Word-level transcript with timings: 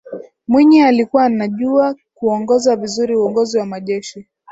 Mwinyi 0.47 0.81
alikua 0.81 1.25
anajua 1.25 1.95
kuongoza 2.13 2.75
vizuri 2.75 3.15
uongozi 3.15 3.57
wa 3.57 3.65
majeshi 3.65 4.27